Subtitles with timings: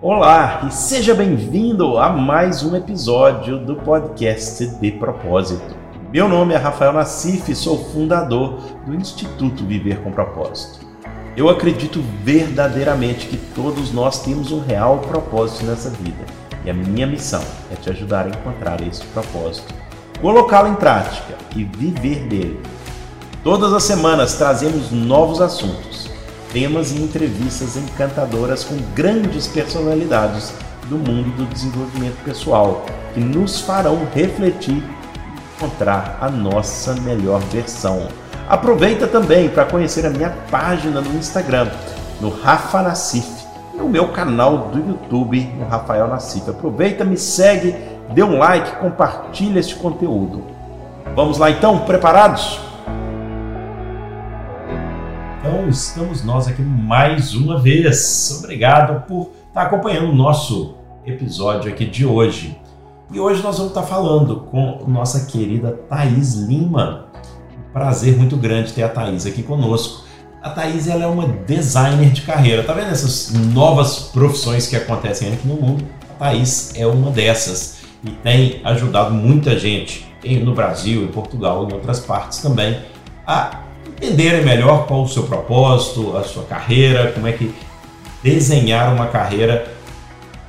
[0.00, 5.74] Olá e seja bem-vindo a mais um episódio do podcast De Propósito.
[6.12, 10.86] Meu nome é Rafael Nassif e sou fundador do Instituto Viver com Propósito.
[11.36, 16.24] Eu acredito verdadeiramente que todos nós temos um real propósito nessa vida
[16.64, 17.42] e a minha missão
[17.72, 19.74] é te ajudar a encontrar esse propósito,
[20.20, 22.62] colocá-lo em prática e viver dele.
[23.42, 26.07] Todas as semanas trazemos novos assuntos
[26.52, 30.52] temas e entrevistas encantadoras com grandes personalidades
[30.88, 38.08] do mundo do desenvolvimento pessoal, que nos farão refletir e encontrar a nossa melhor versão.
[38.48, 41.68] Aproveita também para conhecer a minha página no Instagram,
[42.20, 43.28] no Rafa Nassif,
[43.74, 46.48] e o meu canal do YouTube, no Rafael Nassif.
[46.48, 47.76] Aproveita, me segue,
[48.14, 50.42] dê um like, compartilha este conteúdo.
[51.14, 52.67] Vamos lá então, preparados?
[55.48, 58.38] Então estamos nós aqui mais uma vez.
[58.38, 60.74] Obrigado por estar acompanhando o nosso
[61.06, 62.60] episódio aqui de hoje.
[63.10, 67.06] E hoje nós vamos estar falando com nossa querida Thaís Lima.
[67.72, 70.04] Prazer muito grande ter a Thaís aqui conosco.
[70.42, 72.62] A Thaís ela é uma designer de carreira.
[72.62, 75.82] Tá vendo essas novas profissões que acontecem aqui no mundo?
[76.10, 80.06] A Thaís é uma dessas e tem ajudado muita gente
[80.44, 82.78] no Brasil, em Portugal e em outras partes também
[83.26, 83.67] a
[83.98, 87.52] entenderem melhor qual o seu propósito, a sua carreira, como é que
[88.22, 89.76] desenhar uma carreira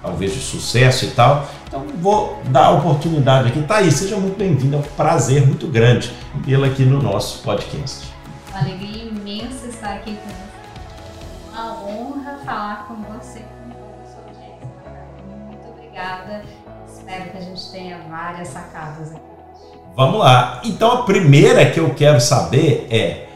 [0.02, 1.48] talvez de sucesso e tal.
[1.68, 3.62] Então vou dar a oportunidade aqui.
[3.64, 6.12] Thaís, seja muito bem-vinda, é um prazer muito grande
[6.46, 8.08] tê-la aqui no nosso podcast.
[8.50, 11.52] Uma alegria imensa estar aqui com você.
[11.52, 13.44] Uma honra falar com você,
[15.48, 16.44] Muito obrigada.
[16.88, 19.22] Espero que a gente tenha várias sacadas aqui.
[19.96, 20.62] Vamos lá.
[20.64, 23.29] Então a primeira que eu quero saber é o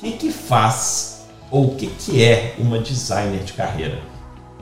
[0.00, 3.98] que, que faz ou o que, que é uma designer de carreira?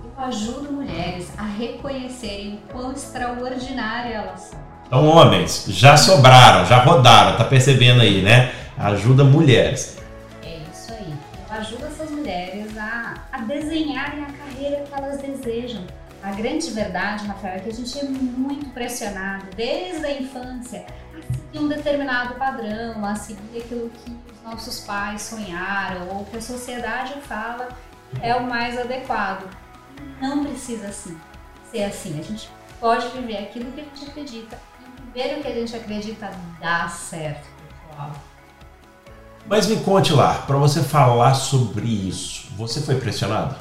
[0.02, 4.58] Eu ajudo mulheres a reconhecerem o quão extraordinária elas são.
[4.86, 8.52] Então, homens, já sobraram, já rodaram, tá percebendo aí, né?
[8.76, 9.98] Ajuda mulheres.
[10.42, 11.12] É isso aí.
[11.50, 15.82] Eu ajudo essas mulheres a, a desenharem a carreira que elas desejam.
[16.22, 20.84] A grande verdade, Rafael, é que a gente é muito pressionado desde a infância
[21.14, 26.40] a seguir um determinado padrão, a seguir aquilo que nossos pais sonharam ou que a
[26.40, 27.68] sociedade fala
[28.22, 29.48] é o mais adequado.
[30.20, 31.18] Não precisa assim
[31.70, 32.18] ser assim.
[32.18, 32.50] A gente
[32.80, 36.88] pode viver aquilo que a gente acredita e viver o que a gente acredita dá
[36.88, 37.46] certo,
[37.88, 38.12] pessoal.
[39.46, 43.56] Mas me conte lá, para você falar sobre isso, você foi pressionado?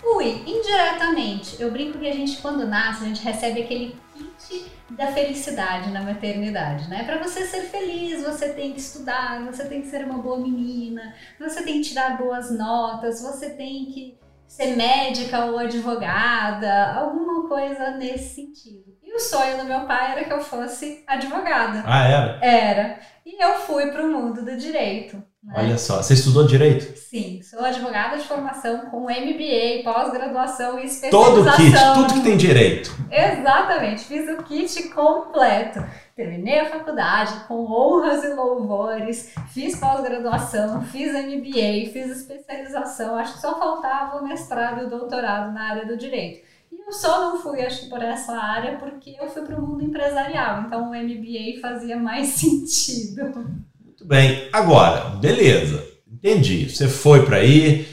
[0.00, 1.60] Fui, indiretamente.
[1.60, 3.96] Eu brinco que a gente, quando nasce, a gente recebe aquele
[4.38, 7.04] kit da felicidade na maternidade, né?
[7.04, 11.14] Para você ser feliz, você tem que estudar, você tem que ser uma boa menina,
[11.38, 17.92] você tem que tirar boas notas, você tem que ser médica ou advogada, alguma coisa
[17.92, 18.96] nesse sentido.
[19.02, 21.82] E o sonho do meu pai era que eu fosse advogada.
[21.86, 22.38] Ah, era?
[22.42, 23.00] Era.
[23.24, 25.22] E eu fui para o mundo do direito.
[25.42, 25.54] Né?
[25.56, 26.96] Olha só, você estudou direito?
[26.96, 31.10] Sim, sou advogada de formação com MBA, pós-graduação e especialização.
[31.10, 32.94] Todo o kit, tudo que tem direito.
[33.10, 35.84] Exatamente, fiz o kit completo.
[36.14, 43.40] Terminei a faculdade com honras e louvores, fiz pós-graduação, fiz MBA, fiz especialização, acho que
[43.40, 46.46] só faltava o mestrado e o doutorado na área do direito.
[46.70, 49.66] E eu só não fui, acho que por essa área, porque eu fui para o
[49.66, 53.71] mundo empresarial, então o MBA fazia mais sentido.
[54.02, 54.48] Muito bem.
[54.52, 55.86] Agora, beleza.
[56.10, 56.68] Entendi.
[56.68, 57.86] Você foi para aí,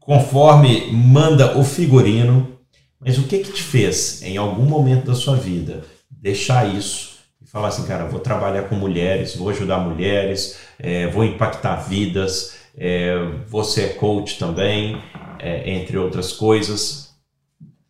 [0.00, 2.58] conforme manda o figurino.
[2.98, 7.46] Mas o que que te fez, em algum momento da sua vida, deixar isso e
[7.46, 13.16] falar assim, cara, vou trabalhar com mulheres, vou ajudar mulheres, é, vou impactar vidas, é,
[13.48, 15.02] você é coach também,
[15.40, 17.14] é, entre outras coisas.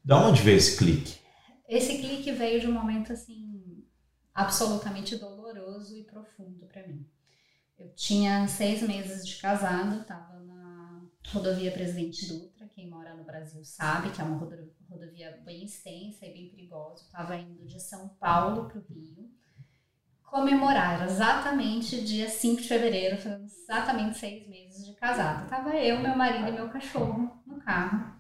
[0.03, 1.15] Da onde veio esse clique?
[1.69, 3.85] Esse clique veio de um momento assim
[4.35, 7.07] absolutamente doloroso e profundo para mim.
[7.83, 12.69] Eu tinha seis meses de casado, estava na rodovia Presidente Dutra.
[12.69, 14.39] Quem mora no Brasil sabe que é uma
[14.89, 17.03] rodovia bem extensa e bem perigosa.
[17.03, 19.31] Estava indo de São Paulo para o Rio
[20.33, 25.47] comemorar exatamente dia 5 de fevereiro, fazendo exatamente seis meses de casado.
[25.47, 28.15] Tava eu, meu marido e meu cachorro no carro.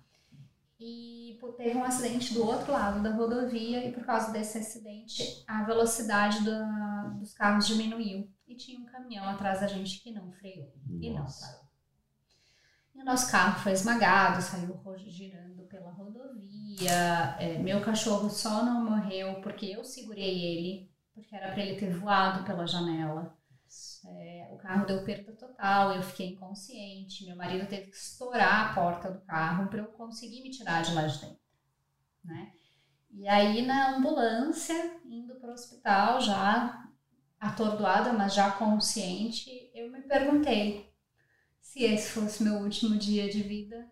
[0.84, 5.62] E teve um acidente do outro lado da rodovia e por causa desse acidente a
[5.62, 10.73] velocidade do, dos carros diminuiu e tinha um caminhão atrás da gente que não freou
[10.84, 11.00] Nossa.
[11.00, 11.62] e não parou.
[12.94, 17.37] E o nosso carro foi esmagado, saiu girando pela rodovia.
[17.38, 21.96] É, meu cachorro só não morreu porque eu segurei ele, porque era para ele ter
[21.96, 23.38] voado pela janela.
[24.05, 28.75] É, o carro deu perda total, eu fiquei inconsciente, meu marido teve que estourar a
[28.75, 31.39] porta do carro para eu conseguir me tirar de lá de dentro,
[32.25, 32.53] né?
[33.13, 36.89] E aí na ambulância, indo para o hospital, já
[37.39, 40.93] atordoada, mas já consciente, eu me perguntei
[41.61, 43.91] se esse fosse meu último dia de vida,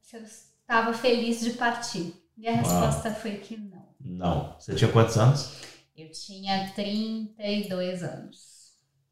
[0.00, 2.14] se eu estava feliz de partir.
[2.36, 2.60] E a Uau.
[2.62, 3.86] resposta foi que não.
[3.98, 4.54] Não.
[4.58, 5.52] Você tinha quantos anos?
[5.96, 8.55] Eu tinha 32 anos.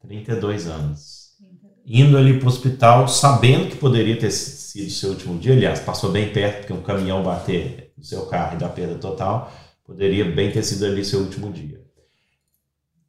[0.05, 1.35] 32 anos.
[1.37, 1.73] 32.
[1.85, 6.11] Indo ali para o hospital, sabendo que poderia ter sido seu último dia, aliás, passou
[6.11, 9.51] bem perto, porque um caminhão bater no seu carro e dar perda total,
[9.83, 11.83] poderia bem ter sido ali seu último dia.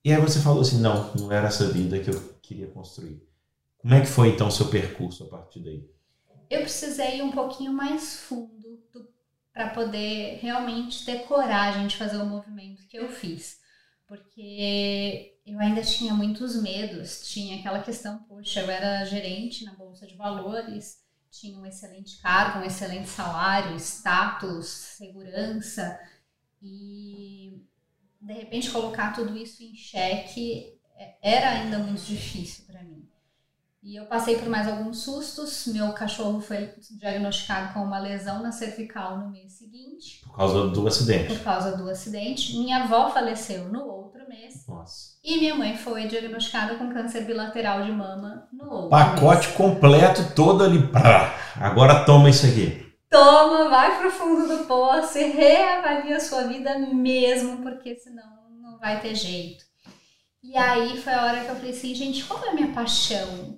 [0.05, 3.21] E aí você falou assim, não, não era essa vida que eu queria construir.
[3.79, 5.85] Como é que foi então o seu percurso a partir daí?
[6.49, 8.79] Eu precisei ir um pouquinho mais fundo
[9.53, 13.59] para poder realmente ter coragem de fazer o movimento que eu fiz.
[14.07, 20.07] Porque eu ainda tinha muitos medos, tinha aquela questão, poxa, eu era gerente na bolsa
[20.07, 25.99] de valores, tinha um excelente cargo, um excelente salário, status, segurança
[26.63, 27.63] e
[28.21, 33.07] de repente colocar tudo isso em xeque é, era ainda muito difícil para mim.
[33.83, 35.69] E eu passei por mais alguns sustos.
[35.69, 40.25] Meu cachorro foi diagnosticado com uma lesão na cervical no mês seguinte.
[40.25, 41.35] Por causa do acidente.
[41.35, 42.59] Por causa do acidente.
[42.59, 43.87] Minha avó faleceu no
[45.25, 49.57] E minha mãe foi diagnosticada com câncer bilateral de mama no outro Pacote mês.
[49.57, 50.79] completo todo ali.
[51.61, 52.87] Agora toma isso aqui.
[53.11, 58.25] Toma, vai pro fundo do poço e reavalia a sua vida mesmo, porque senão
[58.61, 59.65] não vai ter jeito.
[60.43, 63.57] E aí foi a hora que eu falei assim, gente, qual é a minha paixão?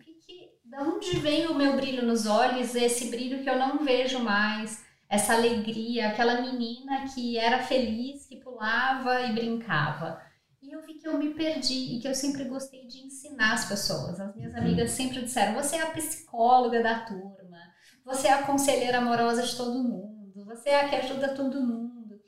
[0.69, 4.85] da onde vem o meu brilho nos olhos, esse brilho que eu não vejo mais,
[5.09, 10.21] essa alegria, aquela menina que era feliz, que pulava e brincava.
[10.69, 13.65] E eu vi que eu me perdi e que eu sempre gostei de ensinar as
[13.65, 14.21] pessoas.
[14.21, 17.57] As minhas amigas sempre disseram: você é a psicóloga da turma,
[18.05, 22.21] você é a conselheira amorosa de todo mundo, você é a que ajuda todo mundo.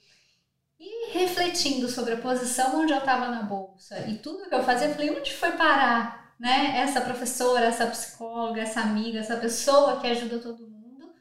[0.78, 4.88] E refletindo sobre a posição onde eu estava na bolsa e tudo que eu fazia,
[4.88, 10.06] eu falei: onde foi parar né, essa professora, essa psicóloga, essa amiga, essa pessoa que
[10.06, 11.12] ajuda todo mundo,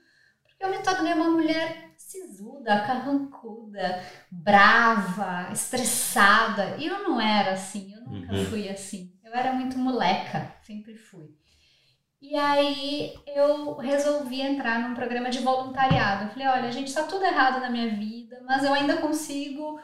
[0.47, 6.75] porque eu me tornei uma mulher sisuda, carrancuda, brava, estressada.
[6.77, 8.45] E eu não era assim, eu nunca uhum.
[8.45, 9.13] fui assim.
[9.23, 11.29] Eu era muito moleca, sempre fui.
[12.19, 16.25] E aí eu resolvi entrar num programa de voluntariado.
[16.25, 19.79] Eu falei, olha, gente, está tudo errado na minha vida, mas eu ainda consigo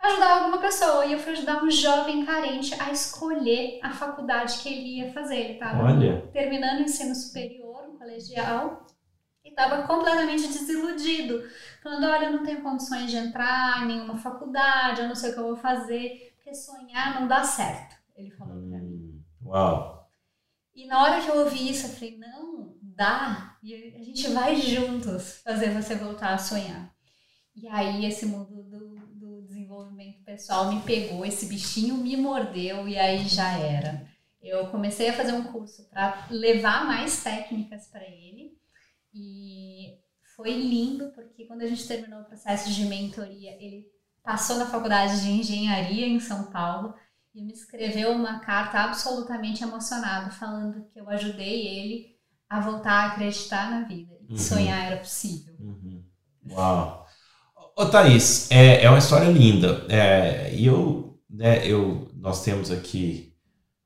[0.00, 1.06] ajudar alguma pessoa.
[1.06, 5.36] E eu fui ajudar um jovem carente a escolher a faculdade que ele ia fazer.
[5.36, 5.82] Ele estava
[6.30, 8.86] terminando o ensino superior, um colegial,
[9.48, 11.42] e estava completamente desiludido.
[11.82, 15.34] Falando, olha, eu não tenho condições de entrar em nenhuma faculdade, eu não sei o
[15.34, 17.96] que eu vou fazer, porque sonhar não dá certo.
[18.14, 19.24] Ele falou hum, pra mim.
[19.44, 20.10] Uau!
[20.74, 23.56] E na hora que eu ouvi isso, eu falei, não, dá.
[23.62, 26.94] E a gente vai juntos fazer você voltar a sonhar.
[27.56, 33.26] E aí esse mundo do desenvolvimento pessoal me pegou, esse bichinho me mordeu e aí
[33.26, 34.06] já era.
[34.40, 38.56] Eu comecei a fazer um curso para levar mais técnicas para ele
[39.18, 39.98] e
[40.36, 43.86] foi lindo porque quando a gente terminou o processo de mentoria, ele
[44.22, 46.94] passou na faculdade de engenharia em São Paulo
[47.34, 52.18] e me escreveu uma carta absolutamente emocionado falando que eu ajudei ele
[52.48, 54.38] a voltar a acreditar na vida e uhum.
[54.38, 55.54] sonhar era possível.
[55.58, 56.04] Uhum.
[56.50, 57.06] Uau!
[57.76, 59.86] Ô Thaís, é, é uma história linda.
[59.88, 63.34] É, e eu, né, eu, nós temos aqui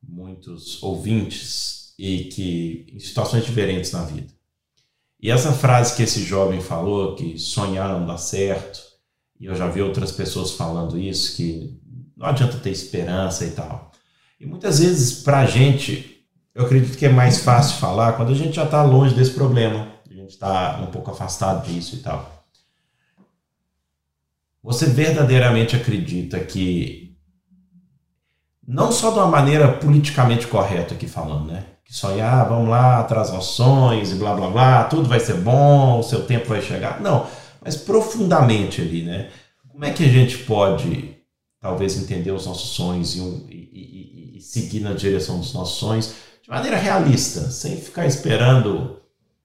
[0.03, 4.33] muitos ouvintes e que em situações diferentes na vida.
[5.23, 8.81] E essa frase que esse jovem falou, que sonhar não dá certo,
[9.39, 11.81] e eu já vi outras pessoas falando isso, que
[12.17, 13.93] não adianta ter esperança e tal.
[14.41, 18.35] E muitas vezes, para a gente, eu acredito que é mais fácil falar quando a
[18.35, 22.45] gente já está longe desse problema, a gente está um pouco afastado disso e tal.
[24.61, 27.17] Você verdadeiramente acredita que,
[28.67, 31.72] não só de uma maneira politicamente correta aqui falando, né?
[31.93, 36.03] Sonhar, ah, vamos lá, nossos sonhos e blá blá blá, tudo vai ser bom, o
[36.03, 37.03] seu tempo vai chegar.
[37.03, 37.27] Não,
[37.63, 39.31] mas profundamente ali, né?
[39.69, 41.19] Como é que a gente pode,
[41.61, 46.15] talvez, entender os nossos sonhos e, e, e, e seguir na direção dos nossos sonhos
[46.43, 48.99] de maneira realista, sem ficar esperando,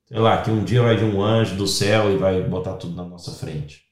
[0.07, 2.95] sei lá, que um dia vai vir um anjo do céu e vai botar tudo
[2.95, 3.85] na nossa frente?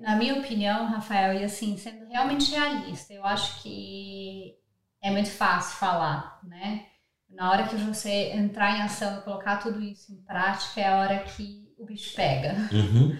[0.00, 4.54] na minha opinião, Rafael, e assim, sendo realmente realista, eu acho que
[5.02, 6.86] é muito fácil falar, né?
[7.34, 10.98] Na hora que você entrar em ação e colocar tudo isso em prática, é a
[10.98, 12.54] hora que o bicho pega.
[12.72, 13.18] Uhum.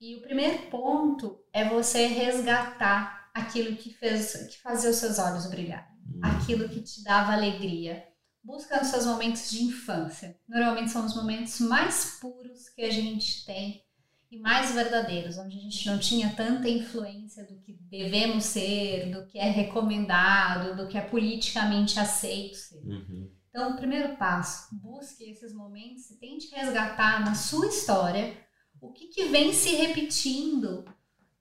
[0.00, 5.46] E o primeiro ponto é você resgatar aquilo que fez que fazia os seus olhos
[5.48, 5.88] brilhar.
[6.06, 6.20] hum.
[6.22, 8.04] aquilo que te dava alegria.
[8.42, 10.36] Busca nos seus momentos de infância.
[10.48, 13.84] Normalmente são os momentos mais puros que a gente tem
[14.32, 19.26] e mais verdadeiros, onde a gente não tinha tanta influência do que devemos ser, do
[19.26, 22.82] que é recomendado, do que é politicamente aceito ser.
[22.82, 23.30] Uhum.
[23.50, 28.34] Então, o primeiro passo, busque esses momentos e tente resgatar na sua história
[28.80, 30.86] o que, que vem se repetindo,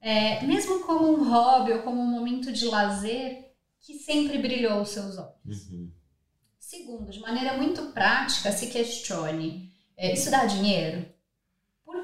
[0.02, 4.90] é, mesmo como um hobby ou como um momento de lazer, que sempre brilhou aos
[4.90, 5.70] seus olhos.
[5.70, 5.90] Uhum.
[6.60, 11.06] Segundo, de maneira muito prática, se questione: é, isso dá dinheiro?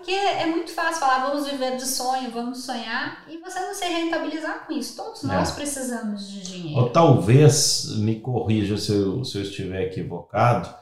[0.08, 3.84] Porque é muito fácil falar, vamos viver de sonho, vamos sonhar, e você não se
[3.84, 4.96] rentabilizar com isso.
[4.96, 5.28] Todos é.
[5.28, 6.80] nós precisamos de dinheiro.
[6.80, 10.74] Ou talvez, me corrija se eu, se eu estiver equivocado,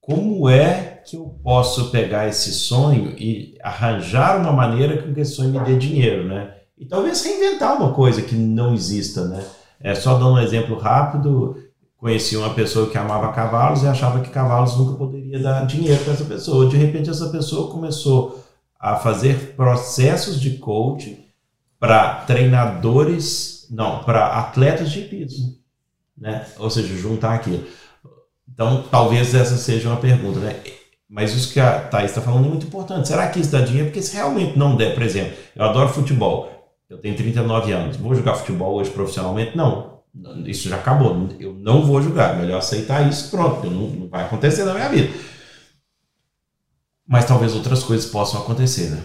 [0.00, 5.50] como é que eu posso pegar esse sonho e arranjar uma maneira que esse sonho
[5.50, 6.54] me dê dinheiro, né?
[6.78, 9.44] E talvez reinventar uma coisa que não exista, né?
[9.80, 11.65] É só dando um exemplo rápido,
[11.98, 16.12] conheci uma pessoa que amava cavalos e achava que cavalos nunca poderia dar dinheiro para
[16.12, 16.68] essa pessoa.
[16.68, 18.44] De repente, essa pessoa começou
[18.78, 21.24] a fazer processos de coaching
[21.78, 25.56] para treinadores, não, para atletas de hipismo,
[26.16, 26.46] né?
[26.58, 27.64] Ou seja, juntar aquilo.
[28.52, 30.60] Então, talvez essa seja uma pergunta, né?
[31.08, 33.08] Mas isso que a Thaís está falando é muito importante.
[33.08, 33.88] Será que isso dá dinheiro?
[33.88, 36.50] Porque se realmente não der, por exemplo, eu adoro futebol,
[36.88, 39.56] eu tenho 39 anos, vou jogar futebol hoje profissionalmente?
[39.56, 39.95] Não
[40.46, 41.28] isso já acabou.
[41.38, 42.36] Eu não vou julgar.
[42.36, 43.70] Melhor aceitar isso, pronto.
[43.70, 45.12] Não, não vai acontecer na minha vida.
[47.06, 49.02] Mas talvez outras coisas possam acontecer, né?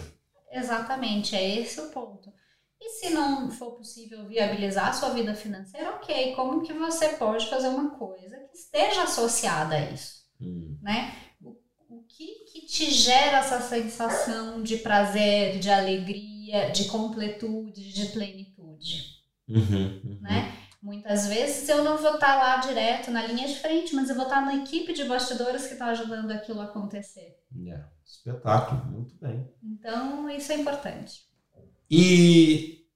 [0.51, 2.31] Exatamente, é esse o ponto.
[2.79, 7.47] E se não for possível viabilizar a sua vida financeira, ok, como que você pode
[7.47, 10.25] fazer uma coisa que esteja associada a isso?
[10.41, 10.77] Hum.
[10.81, 11.13] Né?
[11.39, 11.55] O,
[11.89, 19.21] o que, que te gera essa sensação de prazer, de alegria, de completude, de plenitude?
[19.47, 20.17] Uhum, uhum.
[20.21, 20.51] Né?
[20.81, 24.23] Muitas vezes eu não vou estar lá direto na linha de frente, mas eu vou
[24.23, 27.37] estar na equipe de bastidores que está ajudando aquilo a acontecer.
[27.67, 29.47] É, espetáculo, muito bem.
[29.63, 31.21] Então, isso é importante.
[31.89, 32.87] E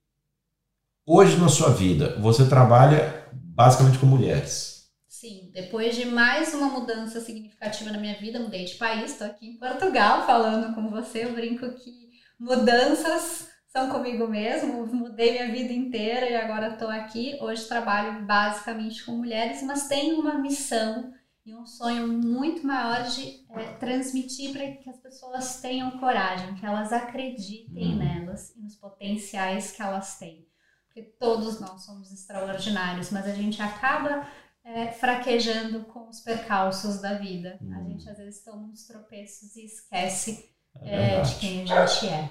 [1.05, 4.89] hoje na sua vida, você trabalha basicamente com mulheres.
[5.07, 9.47] Sim, depois de mais uma mudança significativa na minha vida, mudei de país, estou aqui
[9.47, 11.25] em Portugal falando com você.
[11.25, 17.37] Eu brinco que mudanças são comigo mesmo, mudei minha vida inteira e agora estou aqui.
[17.41, 21.13] Hoje trabalho basicamente com mulheres, mas tenho uma missão
[21.45, 26.65] e um sonho muito maior de é, transmitir para que as pessoas tenham coragem, que
[26.65, 27.97] elas acreditem uhum.
[27.97, 30.47] nelas e nos potenciais que elas têm.
[30.85, 34.25] Porque todos nós somos extraordinários, mas a gente acaba
[34.63, 37.59] é, fraquejando com os percalços da vida.
[37.59, 37.77] Uhum.
[37.77, 40.49] A gente às vezes toma uns tropeços e esquece
[40.81, 42.29] é é, de quem a gente é.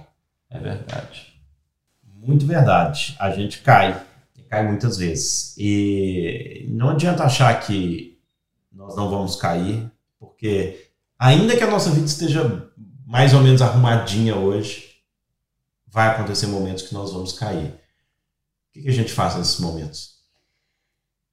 [0.48, 1.33] É verdade
[2.14, 3.16] muito verdade.
[3.18, 4.04] A gente cai,
[4.48, 5.54] cai muitas vezes.
[5.58, 8.20] E não adianta achar que
[8.72, 12.70] nós não vamos cair, porque ainda que a nossa vida esteja
[13.06, 14.94] mais ou menos arrumadinha hoje,
[15.86, 17.68] vai acontecer momentos que nós vamos cair.
[18.68, 20.14] O que a gente faz nesses momentos?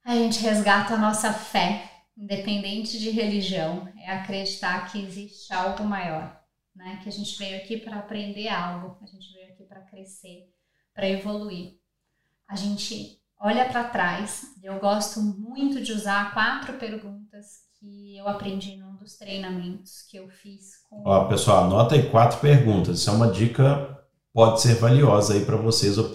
[0.04, 6.40] A gente resgata a nossa fé, independente de religião, é acreditar que existe algo maior,
[6.74, 7.00] né?
[7.02, 10.52] Que a gente veio aqui para aprender algo, a gente veio aqui para crescer
[10.94, 11.78] para evoluir.
[12.48, 14.54] A gente olha para trás.
[14.62, 20.28] Eu gosto muito de usar quatro perguntas que eu aprendi num dos treinamentos que eu
[20.28, 20.76] fiz.
[20.88, 21.02] Com...
[21.04, 23.00] Ó, pessoal, anota aí quatro perguntas.
[23.00, 24.00] Isso é uma dica,
[24.32, 26.14] pode ser valiosa aí para vocês, o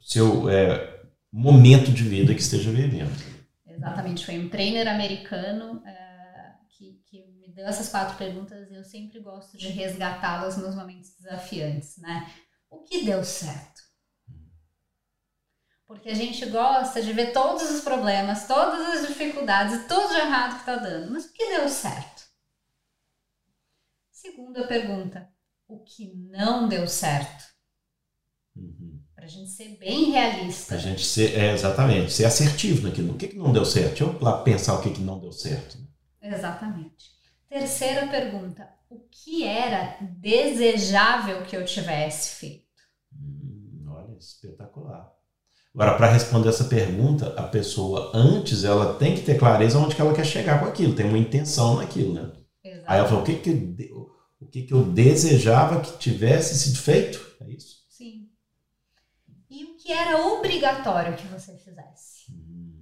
[0.00, 1.00] seu é,
[1.32, 3.10] momento de vida que esteja vivendo.
[3.66, 8.84] Exatamente, foi um trainer americano é, que, que me deu essas quatro perguntas e eu
[8.84, 12.30] sempre gosto de resgatá-las nos momentos desafiantes, né?
[12.68, 13.79] O que deu certo?
[15.90, 20.52] Porque a gente gosta de ver todos os problemas, todas as dificuldades, tudo de errado
[20.54, 21.10] que está dando.
[21.10, 22.22] Mas o que deu certo?
[24.08, 25.28] Segunda pergunta:
[25.66, 27.44] o que não deu certo?
[28.54, 29.02] Uhum.
[29.16, 30.66] Para a gente ser bem realista.
[30.68, 33.14] Para a gente ser, é, exatamente, ser assertivo naquilo.
[33.14, 33.88] O que, que não deu certo?
[33.88, 35.76] Deixa eu lá pensar o que, que não deu certo.
[36.22, 37.10] Exatamente.
[37.48, 42.80] Terceira pergunta: o que era desejável que eu tivesse feito?
[43.12, 44.89] Hum, olha, espetacular.
[45.74, 50.00] Agora, para responder essa pergunta, a pessoa antes ela tem que ter clareza onde que
[50.00, 52.32] ela quer chegar com aquilo, tem uma intenção naquilo, né?
[52.64, 52.84] Exato.
[52.86, 53.92] Aí ela falou, o que que,
[54.40, 57.24] o que que eu desejava que tivesse sido feito?
[57.40, 57.84] É isso?
[57.88, 58.28] Sim.
[59.48, 62.32] E o que era obrigatório que você fizesse?
[62.32, 62.72] Hum.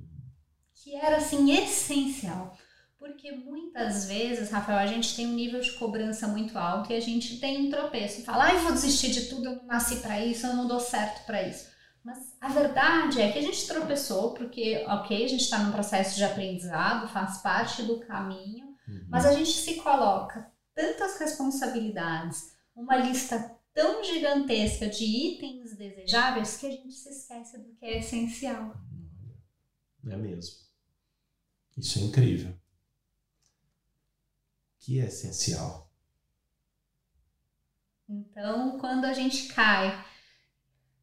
[0.75, 2.57] Que era, assim, essencial.
[2.99, 7.01] Porque muitas vezes, Rafael, a gente tem um nível de cobrança muito alto e a
[7.01, 8.23] gente tem um tropeço.
[8.23, 10.81] Fala, ai, ah, vou desistir de tudo, eu não nasci para isso, eu não dou
[10.81, 11.69] certo para isso.
[12.05, 16.17] Mas a verdade é que a gente tropeçou, porque, ok, a gente está num processo
[16.17, 19.07] de aprendizado, faz parte do caminho, uhum.
[19.09, 26.67] mas a gente se coloca tantas responsabilidades, uma lista tão gigantesca de itens desejáveis que
[26.67, 28.75] a gente se esquece do que é essencial.
[30.07, 30.57] É mesmo.
[31.77, 32.55] Isso é incrível.
[34.79, 35.89] Que é essencial.
[38.09, 40.05] Então, quando a gente cai,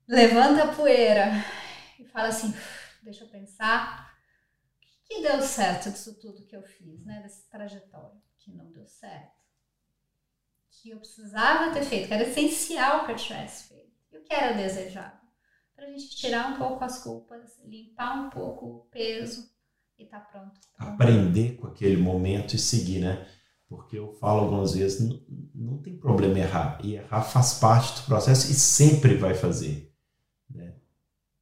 [0.08, 1.32] levanta a poeira
[2.00, 2.54] e fala assim,
[3.02, 4.14] deixa eu pensar,
[4.82, 7.22] o que deu certo disso tudo que eu fiz, né?
[7.22, 9.36] Dessa trajetória que não deu certo
[10.86, 14.32] que eu precisava ter feito, que era essencial que eu tivesse feito, e o que
[14.32, 15.18] era desejável.
[15.76, 19.50] Para a gente tirar um pouco as culpas, limpar um pouco o peso
[19.98, 20.60] e tá pronto.
[20.78, 23.28] Aprender com aquele momento e seguir, né?
[23.68, 26.80] Porque eu falo algumas vezes, não, não tem problema errar.
[26.84, 29.92] E errar faz parte do processo e sempre vai fazer.
[30.54, 30.74] Né?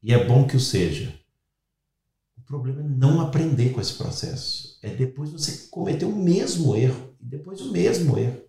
[0.01, 1.13] E é bom que o seja.
[2.37, 4.77] O problema é não aprender com esse processo.
[4.81, 7.15] É depois você cometer o mesmo erro.
[7.21, 8.41] E depois o mesmo erro.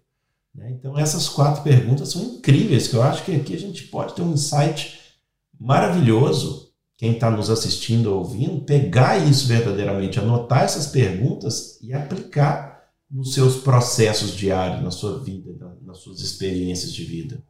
[0.54, 0.70] Né?
[0.70, 4.22] Então, essas quatro perguntas são incríveis, que eu acho que aqui a gente pode ter
[4.22, 5.00] um insight
[5.58, 6.72] maravilhoso.
[6.96, 13.34] Quem está nos assistindo ou ouvindo, pegar isso verdadeiramente, anotar essas perguntas e aplicar nos
[13.34, 17.42] seus processos diários, na sua vida, nas suas experiências de vida.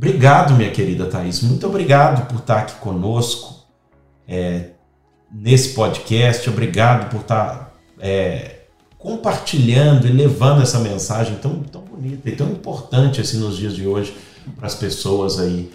[0.00, 1.42] Obrigado, minha querida Thaís.
[1.42, 3.66] Muito obrigado por estar aqui conosco
[4.26, 4.70] é,
[5.30, 6.48] nesse podcast.
[6.48, 8.60] Obrigado por estar é,
[8.96, 13.86] compartilhando e levando essa mensagem tão, tão bonita e tão importante assim nos dias de
[13.86, 14.16] hoje
[14.56, 15.70] para as pessoas aí.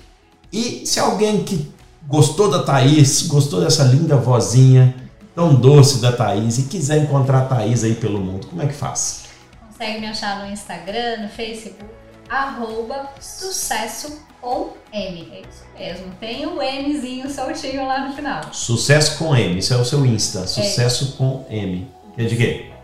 [0.51, 1.72] E se alguém que
[2.08, 4.96] gostou da Thaís, gostou dessa linda vozinha
[5.36, 8.74] tão doce da Thaís e quiser encontrar a Thaís aí pelo mundo, como é que
[8.74, 9.25] faz?
[9.67, 11.86] Consegue me achar no Instagram, no Facebook,
[12.29, 15.32] arroba sucesso com M.
[15.34, 16.13] É isso mesmo.
[16.20, 18.41] Tem o um Mzinho soltinho lá no final.
[18.51, 20.48] Sucesso com M, isso é o seu Insta.
[20.48, 21.17] Sucesso é.
[21.17, 21.88] com M.
[22.17, 22.75] É de quê?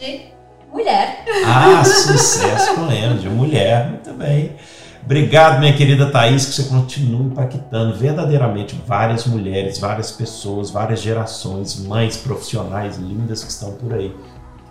[0.00, 0.22] de
[0.72, 1.24] mulher.
[1.44, 4.56] Ah, sucesso com ela, de mulher, muito bem.
[5.04, 11.76] Obrigado, minha querida Thaís, que você continue impactando verdadeiramente várias mulheres, várias pessoas, várias gerações,
[11.84, 14.14] mães profissionais lindas que estão por aí.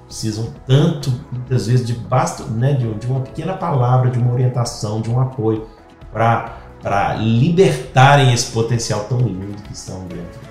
[0.10, 5.00] Precisam tanto, muitas vezes, de basta, né, de, de uma pequena palavra, de uma orientação,
[5.00, 5.69] de um apoio
[6.12, 10.41] para libertarem esse potencial tão lindo que estão dentro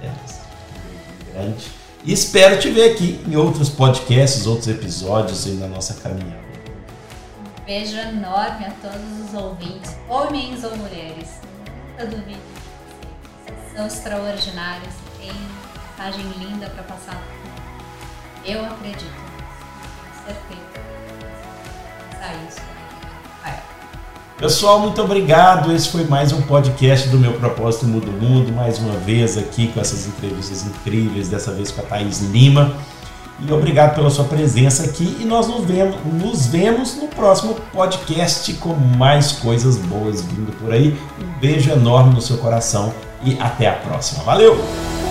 [0.00, 0.40] delas.
[1.32, 6.42] Grande e espero te ver aqui em outros podcasts, outros episódios aí na nossa caminhada.
[7.38, 11.38] Um beijo enorme a todos os ouvintes, homens ou mulheres.
[12.00, 12.40] Nunca.
[13.44, 15.30] Vocês são extraordinários, têm
[15.96, 17.22] mensagem linda para passar.
[18.44, 19.06] Eu acredito,
[20.26, 20.60] certeza.
[22.10, 22.60] Pensar isso.
[24.36, 25.72] Pessoal, muito obrigado.
[25.72, 28.52] Esse foi mais um podcast do meu Propósito Muda o Mundo.
[28.52, 32.72] Mais uma vez aqui com essas entrevistas incríveis, dessa vez com a Thaís Lima.
[33.38, 35.16] E obrigado pela sua presença aqui.
[35.20, 40.72] E nós nos vemos, nos vemos no próximo podcast com mais coisas boas vindo por
[40.72, 40.98] aí.
[41.20, 44.24] Um beijo enorme no seu coração e até a próxima.
[44.24, 45.01] Valeu!